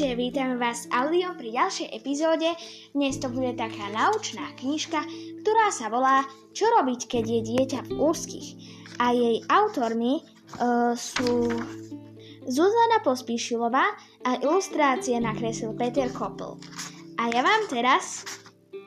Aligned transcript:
Ahojte, 0.00 0.16
vítam 0.16 0.56
vás 0.56 0.88
s 0.88 0.90
audiom 0.96 1.36
pri 1.36 1.60
ďalšej 1.60 1.92
epizóde. 1.92 2.48
Dnes 2.96 3.20
to 3.20 3.28
bude 3.28 3.52
taká 3.52 3.84
naučná 3.92 4.48
knižka, 4.56 4.96
ktorá 5.44 5.68
sa 5.68 5.92
volá 5.92 6.24
Čo 6.56 6.72
robiť, 6.72 7.04
keď 7.04 7.24
je 7.28 7.40
dieťa 7.44 7.80
v 7.84 8.08
úzkých. 8.08 8.48
A 8.96 9.12
jej 9.12 9.44
autormi 9.52 10.24
uh, 10.24 10.96
sú 10.96 11.52
Zuzana 12.48 13.04
Pospíšilová 13.04 13.84
a 14.24 14.40
ilustrácie 14.40 15.20
nakreslil 15.20 15.76
Peter 15.76 16.08
Koppel. 16.16 16.56
A 17.20 17.28
ja 17.28 17.44
vám 17.44 17.68
teraz, 17.68 18.24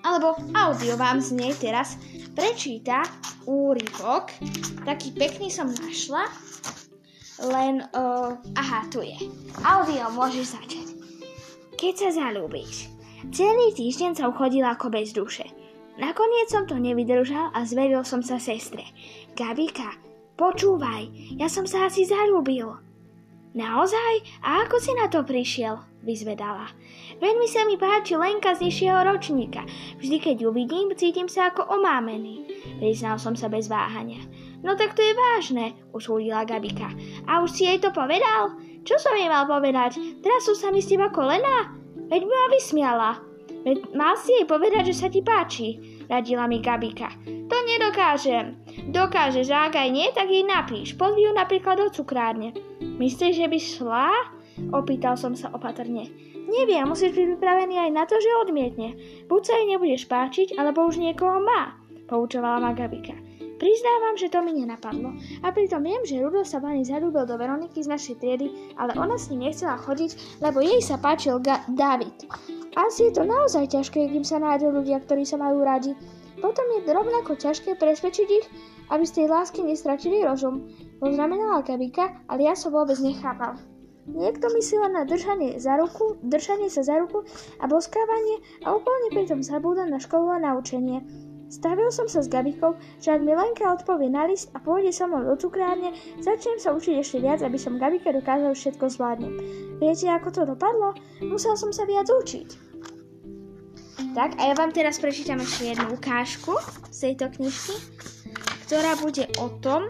alebo 0.02 0.34
audio 0.58 0.98
vám 0.98 1.22
z 1.22 1.38
nej 1.38 1.54
teraz 1.62 1.94
prečíta 2.34 3.06
úryvok. 3.46 4.34
Taký 4.82 5.14
pekný 5.14 5.54
som 5.54 5.70
našla 5.70 6.26
len, 7.42 7.82
uh, 7.94 8.38
aha, 8.54 8.86
tu 8.94 9.02
je. 9.02 9.18
Audio 9.66 10.12
môžeš 10.14 10.46
začať. 10.54 10.88
Keď 11.74 11.94
sa 11.98 12.10
zalúbíš. 12.14 12.94
Celý 13.34 13.72
týždeň 13.74 14.20
som 14.20 14.36
chodila 14.36 14.76
ako 14.76 14.92
bez 14.94 15.16
duše. 15.16 15.48
Nakoniec 15.98 16.50
som 16.50 16.66
to 16.66 16.76
nevydržal 16.78 17.54
a 17.54 17.66
zveril 17.66 18.02
som 18.02 18.26
sa 18.26 18.42
sestre. 18.42 18.84
Gabika, 19.38 19.98
počúvaj, 20.36 21.10
ja 21.38 21.46
som 21.50 21.70
sa 21.70 21.90
asi 21.90 22.06
zalúbil. 22.06 22.74
Naozaj? 23.54 24.42
A 24.42 24.66
ako 24.66 24.82
si 24.82 24.92
na 24.98 25.06
to 25.06 25.22
prišiel? 25.22 25.86
Vyzvedala. 26.02 26.74
Veľmi 27.22 27.46
sa 27.46 27.64
mi 27.70 27.78
páči 27.78 28.18
Lenka 28.18 28.58
z 28.58 28.66
nižšieho 28.68 29.06
ročníka. 29.06 29.62
Vždy, 30.02 30.18
keď 30.18 30.36
ju 30.42 30.50
vidím, 30.50 30.90
cítim 30.98 31.30
sa 31.30 31.54
ako 31.54 31.70
omámený. 31.78 32.50
Priznal 32.82 33.22
som 33.22 33.38
sa 33.38 33.48
bez 33.48 33.70
váhania. 33.70 34.26
No 34.64 34.80
tak 34.80 34.96
to 34.96 35.04
je 35.04 35.14
vážne, 35.14 35.76
usúdila 35.92 36.48
Gabika. 36.48 36.88
A 37.28 37.44
už 37.44 37.52
si 37.52 37.68
jej 37.68 37.78
to 37.84 37.92
povedal? 37.92 38.56
Čo 38.88 38.96
som 39.00 39.16
jej 39.16 39.28
mal 39.28 39.44
povedať? 39.44 40.00
Teraz 40.24 40.48
sú 40.48 40.56
sa 40.56 40.72
mi 40.72 40.80
s 40.80 40.88
teba 40.88 41.12
kolena? 41.12 41.76
Veď 42.08 42.24
ma 42.24 42.48
vysmiala. 42.52 43.12
Veď 43.64 43.96
mal 43.96 44.16
si 44.20 44.36
jej 44.36 44.48
povedať, 44.48 44.92
že 44.92 44.96
sa 44.96 45.08
ti 45.08 45.24
páči, 45.24 46.04
radila 46.12 46.48
mi 46.48 46.60
Gabika. 46.60 47.12
To 47.24 47.56
nedokážem. 47.64 48.60
Dokážeš, 48.92 49.48
a 49.56 49.72
ak 49.72 49.80
aj 49.80 49.90
nie, 49.92 50.08
tak 50.12 50.28
jej 50.28 50.44
napíš. 50.44 51.00
Pozvi 51.00 51.28
ju 51.28 51.32
napríklad 51.32 51.80
do 51.80 51.88
cukrárne. 51.88 52.52
Myslíš, 52.80 53.40
že 53.40 53.48
by 53.48 53.60
šla? 53.60 54.10
Opýtal 54.76 55.16
som 55.16 55.32
sa 55.32 55.48
opatrne. 55.56 56.12
Neviem, 56.44 56.86
musíš 56.86 57.16
byť 57.16 57.26
pripravený 57.36 57.88
aj 57.88 57.92
na 57.96 58.04
to, 58.04 58.20
že 58.20 58.42
odmietne. 58.44 59.00
Buď 59.32 59.42
sa 59.48 59.54
jej 59.58 59.68
nebudeš 59.72 60.12
páčiť, 60.12 60.60
alebo 60.60 60.84
už 60.84 61.00
niekoho 61.00 61.40
má, 61.40 61.80
poučovala 62.12 62.60
ma 62.60 62.72
Gabika. 62.76 63.16
Priznávam, 63.64 64.20
že 64.20 64.28
to 64.28 64.44
mi 64.44 64.52
nenapadlo. 64.60 65.16
A 65.40 65.56
pritom 65.56 65.88
viem, 65.88 66.04
že 66.04 66.20
Rudo 66.20 66.44
sa 66.44 66.60
pani 66.60 66.84
zarúbil 66.84 67.24
do 67.24 67.40
Veroniky 67.40 67.80
z 67.80 67.88
našej 67.88 68.20
triedy, 68.20 68.76
ale 68.76 68.92
ona 69.00 69.16
s 69.16 69.32
ním 69.32 69.48
nechcela 69.48 69.80
chodiť, 69.80 70.44
lebo 70.44 70.60
jej 70.60 70.84
sa 70.84 71.00
páčil 71.00 71.40
Ga- 71.40 71.64
David. 71.72 72.28
Asi 72.76 73.08
je 73.08 73.16
to 73.16 73.24
naozaj 73.24 73.72
ťažké, 73.72 74.12
kým 74.12 74.28
sa 74.28 74.44
nájdú 74.44 74.68
ľudia, 74.68 75.00
ktorí 75.00 75.24
sa 75.24 75.40
majú 75.40 75.64
radi. 75.64 75.96
Potom 76.44 76.66
je 76.76 76.92
rovnako 76.92 77.40
ťažké 77.40 77.80
presvedčiť 77.80 78.28
ich, 78.36 78.48
aby 78.92 79.08
z 79.08 79.24
tej 79.24 79.32
lásky 79.32 79.64
nestratili 79.64 80.28
rozum. 80.28 80.68
Poznamenala 81.00 81.64
Gabika, 81.64 82.20
ale 82.28 82.52
ja 82.52 82.60
som 82.60 82.76
vôbec 82.76 83.00
nechápal. 83.00 83.56
Niekto 84.12 84.52
myslí 84.52 84.76
len 84.84 85.00
na 85.00 85.08
držanie, 85.08 85.56
za 85.56 85.80
ruku, 85.80 86.20
držanie 86.20 86.68
sa 86.68 86.84
za 86.84 87.00
ruku 87.00 87.24
a 87.64 87.72
boskávanie 87.72 88.44
a 88.68 88.76
úplne 88.76 89.16
pritom 89.16 89.40
zabúda 89.40 89.88
na 89.88 90.04
školu 90.04 90.36
a 90.36 90.44
naučenie. 90.44 91.32
Stavil 91.54 91.94
som 91.94 92.10
sa 92.10 92.26
s 92.26 92.34
Gabikou, 92.34 92.74
že 92.98 93.14
ak 93.14 93.22
mi 93.22 93.38
Lenka 93.38 93.70
odpovie 93.70 94.10
na 94.10 94.26
list 94.26 94.50
a 94.58 94.58
pôjde 94.58 94.90
so 94.90 95.06
mnou 95.06 95.22
do 95.22 95.38
cukrárne, 95.38 95.94
začnem 96.18 96.58
sa 96.58 96.74
učiť 96.74 96.98
ešte 96.98 97.22
viac, 97.22 97.46
aby 97.46 97.62
som 97.62 97.78
Gabike 97.78 98.10
dokázal 98.10 98.58
všetko 98.58 98.90
zvládnuť. 98.90 99.36
Viete, 99.78 100.10
ako 100.10 100.30
to 100.34 100.42
dopadlo? 100.50 100.98
Musel 101.22 101.54
som 101.54 101.70
sa 101.70 101.86
viac 101.86 102.10
učiť. 102.10 102.74
Tak, 104.18 104.42
a 104.42 104.50
ja 104.50 104.58
vám 104.58 104.74
teraz 104.74 104.98
prečítam 104.98 105.46
ešte 105.46 105.78
jednu 105.78 105.94
ukážku 105.94 106.58
z 106.90 106.98
tejto 107.14 107.30
knižky, 107.38 107.78
ktorá 108.66 108.98
bude 108.98 109.30
o 109.38 109.54
tom, 109.62 109.86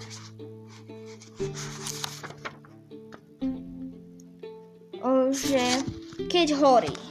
že 5.32 5.64
keď 6.28 6.60
horí 6.60 7.03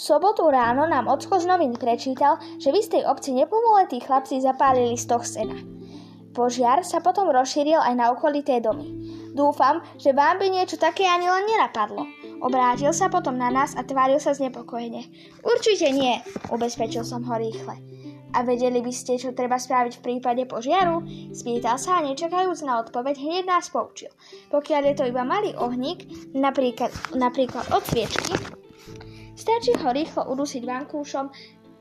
sobotu 0.00 0.48
ráno 0.48 0.88
nám 0.88 1.12
ocko 1.12 1.36
z 1.36 1.44
novín 1.44 1.76
prečítal, 1.76 2.40
že 2.56 2.72
v 2.72 2.80
istej 2.80 3.04
obci 3.04 3.36
neplnoletí 3.36 4.00
chlapci 4.00 4.40
zapálili 4.40 4.96
stoch 4.96 5.28
sena. 5.28 5.60
Požiar 6.32 6.80
sa 6.88 7.04
potom 7.04 7.28
rozšíril 7.28 7.76
aj 7.76 7.94
na 8.00 8.08
okolité 8.08 8.64
domy. 8.64 8.88
Dúfam, 9.36 9.84
že 10.00 10.16
vám 10.16 10.40
by 10.40 10.48
niečo 10.48 10.80
také 10.80 11.04
ani 11.04 11.28
len 11.28 11.44
nenapadlo. 11.44 12.08
Obrátil 12.40 12.96
sa 12.96 13.12
potom 13.12 13.36
na 13.36 13.52
nás 13.52 13.76
a 13.76 13.84
tváril 13.84 14.16
sa 14.16 14.32
znepokojene. 14.32 15.04
Určite 15.44 15.92
nie, 15.92 16.16
ubezpečil 16.48 17.04
som 17.04 17.20
ho 17.28 17.36
rýchle. 17.36 17.76
A 18.30 18.46
vedeli 18.46 18.78
by 18.78 18.94
ste, 18.94 19.18
čo 19.18 19.34
treba 19.34 19.58
spraviť 19.58 19.98
v 19.98 20.04
prípade 20.06 20.46
požiaru? 20.46 21.02
Spýtal 21.34 21.82
sa 21.82 21.98
a 21.98 22.04
nečakajúc 22.06 22.62
na 22.62 22.78
odpoveď, 22.78 23.18
hneď 23.18 23.44
nás 23.50 23.68
poučil. 23.74 24.14
Pokiaľ 24.54 24.82
je 24.86 24.94
to 24.94 25.04
iba 25.10 25.26
malý 25.26 25.50
ohník, 25.58 26.06
napríklad, 26.30 26.94
napríklad 27.18 27.66
od 27.74 27.82
sviečky, 27.90 28.59
Stačí 29.40 29.72
ho 29.72 29.88
rýchlo 29.88 30.28
udusiť 30.36 30.68
vankúšom, 30.68 31.32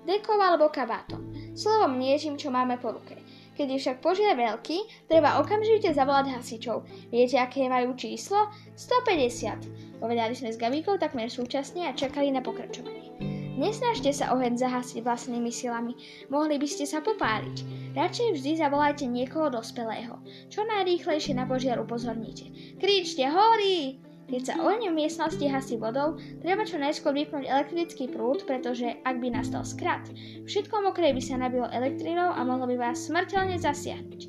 dekou 0.07 0.39
alebo 0.39 0.71
kabátom. 0.71 1.35
Slovom 1.59 1.99
niečím, 1.99 2.39
čo 2.39 2.55
máme 2.55 2.79
po 2.79 2.95
ruke. 2.95 3.19
Keď 3.59 3.67
je 3.67 3.79
však 3.83 3.97
požiar 3.99 4.39
veľký, 4.39 5.11
treba 5.11 5.43
okamžite 5.43 5.91
zavolať 5.91 6.39
hasičov. 6.39 6.87
Viete, 7.11 7.35
aké 7.35 7.67
majú 7.67 7.91
číslo? 7.99 8.47
150. 8.79 9.99
Povedali 9.99 10.31
sme 10.31 10.55
s 10.55 10.55
Gabíkou 10.55 10.95
takmer 10.95 11.27
súčasne 11.27 11.91
a 11.91 11.91
čakali 11.91 12.31
na 12.31 12.39
pokračovanie. 12.39 13.11
Nesnažte 13.59 14.15
sa 14.15 14.31
oheň 14.31 14.55
zahasiť 14.55 15.03
vlastnými 15.03 15.51
silami, 15.51 15.91
mohli 16.31 16.55
by 16.55 16.63
ste 16.63 16.87
sa 16.87 17.03
popáliť. 17.03 17.91
Radšej 17.91 18.39
vždy 18.39 18.51
zavolajte 18.55 19.03
niekoho 19.03 19.51
dospelého. 19.51 20.15
Čo 20.47 20.63
najrýchlejšie 20.63 21.35
na 21.35 21.43
požiar 21.43 21.75
upozorníte. 21.83 22.79
Kríčte, 22.79 23.27
horí! 23.27 24.08
Keď 24.29 24.41
sa 24.45 24.61
v 24.61 24.93
miestnosti 24.93 25.41
hasí 25.49 25.73
vodou, 25.81 26.21
treba 26.45 26.61
čo 26.61 26.77
najskôr 26.77 27.17
vypnúť 27.17 27.49
elektrický 27.49 28.13
prúd, 28.13 28.45
pretože 28.45 29.01
ak 29.01 29.17
by 29.17 29.33
nastal 29.33 29.65
skrat, 29.65 30.05
všetko 30.45 30.85
mokré 30.85 31.17
by 31.17 31.21
sa 31.21 31.41
nabilo 31.41 31.65
elektrinou 31.73 32.29
a 32.29 32.45
mohlo 32.45 32.69
by 32.69 32.77
vás 32.77 33.09
smrteľne 33.09 33.57
zasiahnuť. 33.57 34.21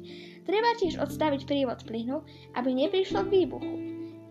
Treba 0.48 0.72
tiež 0.80 0.96
odstaviť 0.96 1.44
prívod 1.44 1.84
plynu, 1.84 2.24
aby 2.56 2.72
neprišlo 2.72 3.28
k 3.28 3.44
výbuchu. 3.44 3.74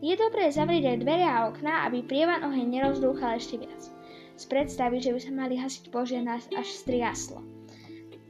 Je 0.02 0.18
dobré 0.18 0.50
zavrieť 0.50 0.96
aj 0.96 1.02
dvere 1.06 1.28
a 1.30 1.46
okná, 1.54 1.86
aby 1.86 2.02
prievan 2.02 2.42
oheň 2.50 2.66
nerozdúchal 2.66 3.38
ešte 3.38 3.62
viac. 3.62 3.82
Z 4.42 4.44
predstavy, 4.50 4.98
že 5.04 5.14
by 5.14 5.20
sa 5.22 5.32
mali 5.36 5.54
hasiť 5.60 5.94
požiar 5.94 6.26
nás 6.26 6.50
až 6.58 6.66
striaslo. 6.66 7.59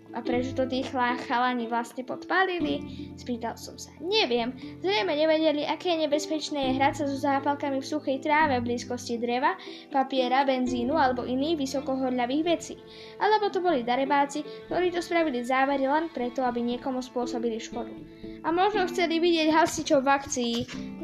A 0.09 0.25
prečo 0.25 0.57
to 0.57 0.65
tí 0.65 0.81
chalani 0.89 1.69
vlastne 1.69 2.01
podpálili? 2.01 2.81
Spýtal 3.13 3.53
som 3.61 3.77
sa. 3.77 3.93
Neviem, 4.01 4.57
zrejme 4.81 5.13
nevedeli, 5.13 5.69
aké 5.69 5.93
nebezpečné 6.01 6.57
je 6.65 6.75
hrať 6.81 6.93
sa 6.97 7.05
so 7.05 7.17
zápalkami 7.21 7.77
v 7.77 7.85
suchej 7.85 8.17
tráve 8.25 8.57
v 8.57 8.73
blízkosti 8.73 9.21
dreva, 9.21 9.53
papiera, 9.93 10.41
benzínu 10.49 10.97
alebo 10.97 11.29
iných 11.29 11.61
vysokohodľavých 11.61 12.43
vecí. 12.45 12.73
Alebo 13.21 13.53
to 13.53 13.61
boli 13.61 13.85
darebáci, 13.85 14.41
ktorí 14.65 14.89
to 14.89 15.05
spravili 15.05 15.45
závery 15.45 15.85
len 15.85 16.09
preto, 16.09 16.41
aby 16.41 16.65
niekomu 16.65 17.05
spôsobili 17.05 17.61
škodu. 17.61 17.93
A 18.41 18.49
možno 18.49 18.89
chceli 18.89 19.21
vidieť 19.21 19.53
hasičov 19.53 20.01
v 20.01 20.09
akcii. 20.09 20.55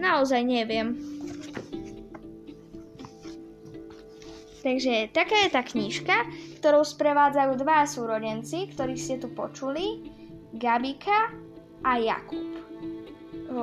Naozaj 0.02 0.42
neviem. 0.42 0.98
Takže 4.66 5.14
taká 5.14 5.46
je 5.46 5.50
tá 5.54 5.62
knižka, 5.62 6.26
ktorou 6.66 6.82
sprevádzajú 6.82 7.62
dva 7.62 7.86
súrodenci, 7.86 8.74
ktorých 8.74 8.98
ste 8.98 9.22
tu 9.22 9.30
počuli, 9.30 10.02
Gabika 10.58 11.30
a 11.86 12.02
Jakub. 12.02 12.58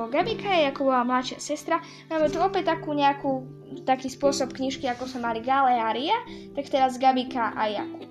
Gabika 0.07 0.47
je 0.47 0.71
Jakubová 0.71 1.03
mladšia 1.03 1.43
sestra. 1.43 1.83
Máme 2.07 2.31
tu 2.31 2.39
opäť 2.39 2.71
takú 2.71 2.95
nejakú, 2.95 3.43
taký 3.83 4.07
spôsob 4.07 4.55
knižky, 4.55 4.87
ako 4.87 5.11
sme 5.11 5.27
mali 5.27 5.43
Gale 5.43 5.75
a 5.75 5.91
Ria, 5.91 6.15
tak 6.55 6.71
teraz 6.71 6.95
Gabika 6.95 7.51
a 7.51 7.67
Jakub. 7.75 8.07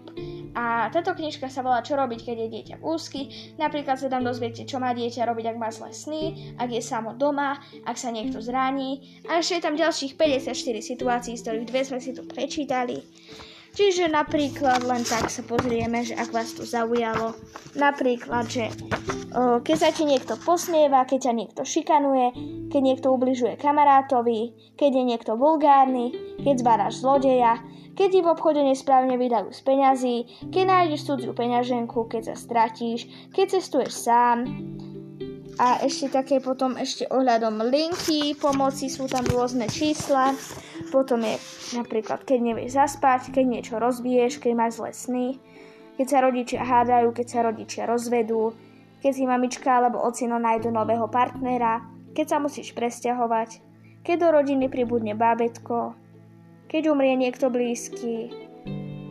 A 0.53 0.93
táto 0.93 1.17
knižka 1.17 1.49
sa 1.49 1.65
volá 1.65 1.81
Čo 1.81 1.97
robiť, 1.97 2.29
keď 2.29 2.37
je 2.45 2.49
dieťa 2.53 2.77
v 2.77 2.85
úzky. 2.85 3.23
Napríklad 3.57 3.97
sa 3.97 4.13
tam 4.13 4.29
dozviete, 4.29 4.69
čo 4.69 4.77
má 4.77 4.93
dieťa 4.93 5.25
robiť, 5.25 5.57
ak 5.57 5.57
má 5.57 5.73
zlé 5.73 5.97
sny, 5.97 6.53
ak 6.61 6.69
je 6.69 6.85
samo 6.85 7.17
doma, 7.17 7.57
ak 7.89 7.97
sa 7.97 8.13
niekto 8.13 8.45
zraní. 8.45 9.25
A 9.25 9.41
ešte 9.41 9.57
je 9.57 9.65
tam 9.65 9.73
ďalších 9.73 10.21
54 10.21 10.53
situácií, 10.85 11.41
z 11.41 11.49
ktorých 11.49 11.69
dve 11.73 11.81
sme 11.81 11.97
si 12.05 12.13
tu 12.13 12.29
prečítali. 12.29 13.01
Čiže 13.73 14.13
napríklad 14.13 14.85
len 14.85 15.01
tak 15.01 15.33
sa 15.33 15.41
pozrieme, 15.49 16.05
že 16.05 16.13
ak 16.13 16.29
vás 16.29 16.53
to 16.53 16.61
zaujalo. 16.61 17.33
Napríklad, 17.73 18.45
že 18.45 18.69
o, 19.33 19.65
keď 19.65 19.77
sa 19.81 19.89
ti 19.89 20.05
niekto 20.05 20.37
posmieva, 20.37 21.09
keď 21.09 21.29
ťa 21.29 21.33
niekto 21.33 21.63
šikanuje, 21.65 22.37
keď 22.69 22.81
niekto 22.85 23.09
ubližuje 23.09 23.57
kamarátovi, 23.57 24.53
keď 24.77 24.91
je 24.93 25.05
niekto 25.09 25.33
vulgárny, 25.41 26.13
keď 26.45 26.55
zbáraš 26.61 27.01
zlodeja, 27.01 27.65
keď 27.97 28.09
ti 28.13 28.21
v 28.21 28.31
obchode 28.33 28.61
nesprávne 28.61 29.17
vydajú 29.17 29.49
z 29.53 29.61
peňazí, 29.65 30.17
keď 30.53 30.65
nájdeš 30.69 31.09
cudziu 31.09 31.33
peňaženku, 31.33 32.09
keď 32.13 32.33
sa 32.33 32.37
stratíš, 32.37 33.09
keď 33.33 33.57
cestuješ 33.57 33.93
sám, 34.05 34.45
A 35.61 35.85
ešte 35.85 36.09
také 36.09 36.41
potom 36.41 36.81
ešte 36.81 37.05
ohľadom 37.13 37.61
linky 37.69 38.33
pomoci 38.41 38.89
sú 38.89 39.05
tam 39.05 39.29
rôzne 39.29 39.69
čísla. 39.69 40.33
Potom 40.89 41.21
je 41.21 41.37
napríklad, 41.77 42.25
keď 42.25 42.39
nevieš 42.41 42.77
zaspať, 42.77 43.37
keď 43.37 43.45
niečo 43.45 43.75
rozbiješ, 43.77 44.41
keď 44.41 44.53
máš 44.57 44.81
zlé 44.81 44.91
sny, 44.97 45.27
keď 46.01 46.07
sa 46.09 46.19
rodičia 46.25 46.61
hádajú, 46.65 47.13
keď 47.13 47.27
sa 47.29 47.41
rodičia 47.45 47.83
rozvedú, 47.85 48.57
keď 49.05 49.13
si 49.13 49.25
mamička 49.29 49.69
alebo 49.69 50.01
ocino 50.01 50.41
nájdu 50.41 50.73
nového 50.73 51.05
partnera, 51.13 51.85
keď 52.17 52.27
sa 52.33 52.39
musíš 52.41 52.73
presťahovať, 52.73 53.61
keď 54.01 54.17
do 54.19 54.29
rodiny 54.33 54.67
pribudne 54.73 55.13
bábetko, 55.13 55.93
keď 56.73 56.89
umrie 56.89 57.13
niekto 57.17 57.53
blízky, 57.53 58.33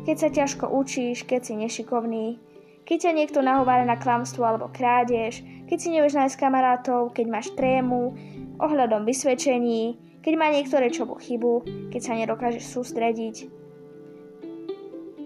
keď 0.10 0.16
sa 0.18 0.30
ťažko 0.34 0.66
učíš, 0.74 1.30
keď 1.30 1.42
si 1.46 1.54
nešikovný, 1.54 2.42
keď 2.86 2.98
ťa 3.08 3.12
niekto 3.14 3.40
nahovára 3.46 3.86
na 3.86 3.96
klamstvo 4.02 4.42
alebo 4.42 4.74
krádež, 4.74 5.46
keď 5.72 5.80
si 5.80 5.96
nevieš 5.96 6.20
nájsť 6.20 6.36
kamarátov, 6.36 7.16
keď 7.16 7.32
máš 7.32 7.48
trému, 7.56 8.12
ohľadom 8.60 9.08
vysvedčení, 9.08 9.96
keď 10.20 10.34
má 10.36 10.52
niektoré 10.52 10.92
čobu 10.92 11.16
chybu, 11.16 11.88
keď 11.88 12.02
sa 12.04 12.20
nedokážeš 12.20 12.76
sústrediť, 12.76 13.48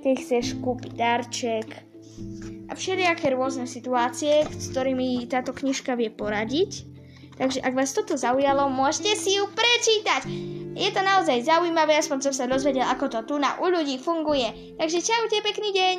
keď 0.05 0.13
chceš 0.21 0.53
kúpiť 0.61 0.93
darček 0.93 1.65
a 2.69 2.77
všelijaké 2.77 3.33
rôzne 3.33 3.65
situácie, 3.65 4.45
s 4.45 4.69
ktorými 4.69 5.25
táto 5.25 5.49
knižka 5.49 5.97
vie 5.97 6.13
poradiť. 6.13 6.93
Takže 7.41 7.65
ak 7.65 7.73
vás 7.73 7.91
toto 7.91 8.13
zaujalo, 8.13 8.69
môžete 8.69 9.17
si 9.17 9.41
ju 9.41 9.49
prečítať. 9.49 10.29
Je 10.77 10.93
to 10.93 11.01
naozaj 11.01 11.41
zaujímavé, 11.41 11.97
aspoň 11.97 12.31
som 12.31 12.33
sa 12.37 12.45
dozvedel, 12.45 12.85
ako 12.85 13.09
to 13.09 13.19
tu 13.27 13.35
na 13.41 13.57
u 13.59 13.67
ľudí 13.67 13.97
funguje. 13.97 14.77
Takže 14.77 15.01
čaute, 15.01 15.41
pekný 15.41 15.73
deň! 15.73 15.97